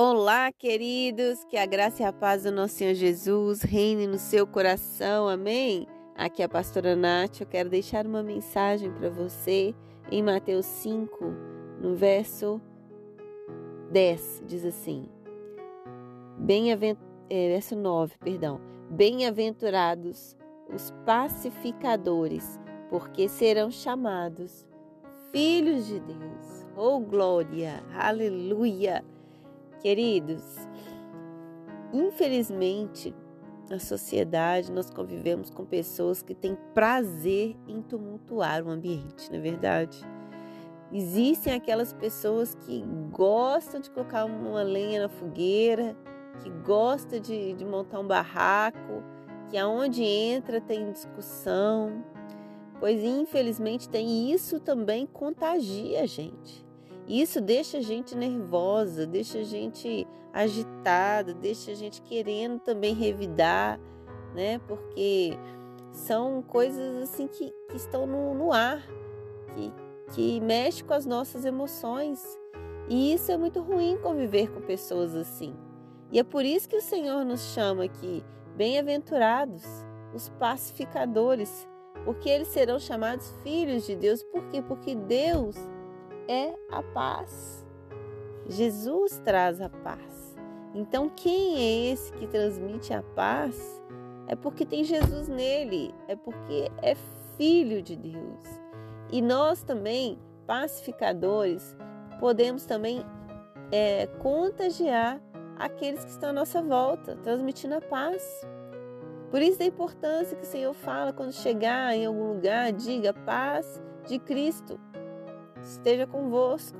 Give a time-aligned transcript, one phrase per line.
[0.00, 4.46] Olá, queridos, que a graça e a paz do nosso Senhor Jesus reine no seu
[4.46, 5.88] coração, amém?
[6.14, 9.74] Aqui é a pastora Nath, eu quero deixar uma mensagem para você
[10.08, 11.24] em Mateus 5,
[11.80, 12.60] no verso
[13.90, 15.08] 10, diz assim:
[16.38, 16.76] bem é,
[17.48, 18.60] verso 9, perdão.
[18.90, 20.36] Bem-aventurados
[20.72, 24.64] os pacificadores, porque serão chamados
[25.32, 26.68] filhos de Deus.
[26.76, 27.82] Oh, glória!
[27.92, 29.04] Aleluia!
[29.80, 30.42] Queridos,
[31.92, 33.14] infelizmente,
[33.70, 39.40] na sociedade nós convivemos com pessoas que têm prazer em tumultuar o ambiente, não é
[39.40, 40.00] verdade?
[40.90, 45.94] Existem aquelas pessoas que gostam de colocar uma lenha na fogueira,
[46.42, 49.02] que gostam de, de montar um barraco,
[49.50, 52.04] que aonde entra tem discussão,
[52.80, 56.67] pois infelizmente tem isso também contagia a gente.
[57.08, 63.80] Isso deixa a gente nervosa, deixa a gente agitada, deixa a gente querendo também revidar,
[64.34, 64.58] né?
[64.68, 65.32] Porque
[65.90, 68.86] são coisas assim que, que estão no, no ar,
[69.54, 69.72] que,
[70.12, 72.22] que mexe com as nossas emoções.
[72.90, 75.56] E isso é muito ruim conviver com pessoas assim.
[76.12, 78.22] E é por isso que o Senhor nos chama aqui,
[78.54, 79.64] bem-aventurados,
[80.14, 81.66] os pacificadores,
[82.04, 84.22] porque eles serão chamados filhos de Deus.
[84.22, 84.62] Por quê?
[84.62, 85.56] Porque Deus
[86.28, 87.66] é a paz.
[88.46, 90.36] Jesus traz a paz.
[90.74, 93.82] Então, quem é esse que transmite a paz?
[94.26, 96.94] É porque tem Jesus nele, é porque é
[97.36, 98.44] filho de Deus.
[99.10, 101.74] E nós também, pacificadores,
[102.20, 103.04] podemos também
[103.72, 105.20] é, contagiar
[105.58, 108.22] aqueles que estão à nossa volta, transmitindo a paz.
[109.30, 113.82] Por isso a importância que o Senhor fala quando chegar em algum lugar, diga paz
[114.06, 114.78] de Cristo
[115.62, 116.78] esteja convosco.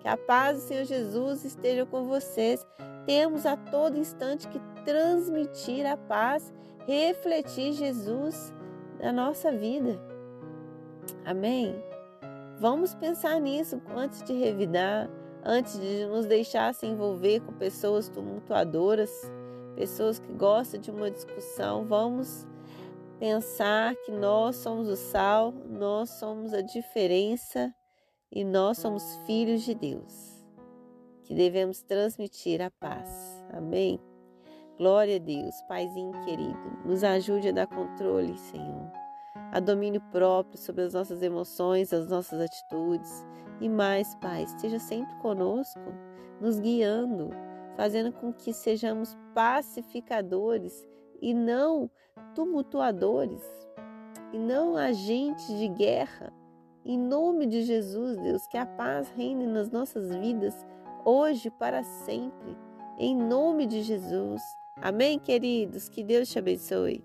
[0.00, 2.66] Que a paz do Senhor Jesus esteja com vocês.
[3.06, 6.52] Temos a todo instante que transmitir a paz,
[6.86, 8.52] refletir Jesus
[8.98, 10.00] na nossa vida.
[11.24, 11.74] Amém?
[12.58, 15.08] Vamos pensar nisso antes de revidar,
[15.44, 19.10] antes de nos deixar se envolver com pessoas tumultuadoras,
[19.74, 21.86] pessoas que gostam de uma discussão.
[21.86, 22.46] Vamos
[23.18, 27.74] pensar que nós somos o sal, nós somos a diferença
[28.32, 30.44] e nós somos filhos de Deus,
[31.24, 33.44] que devemos transmitir a paz.
[33.52, 34.00] Amém?
[34.78, 38.90] Glória a Deus, Paizinho querido, nos ajude a dar controle, Senhor,
[39.52, 43.24] a domínio próprio sobre as nossas emoções, as nossas atitudes
[43.60, 45.80] e mais, Pai, esteja sempre conosco,
[46.40, 47.28] nos guiando,
[47.76, 50.88] fazendo com que sejamos pacificadores
[51.20, 51.90] e não
[52.34, 53.42] tumultuadores,
[54.32, 56.32] e não agentes de guerra,
[56.84, 60.54] em nome de Jesus, Deus, que a paz reine nas nossas vidas,
[61.04, 62.56] hoje para sempre.
[62.98, 64.42] Em nome de Jesus.
[64.76, 65.88] Amém, queridos?
[65.88, 67.04] Que Deus te abençoe.